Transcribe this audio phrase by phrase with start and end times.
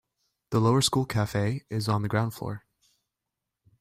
[0.49, 2.65] The lower school cafe is on the ground floor.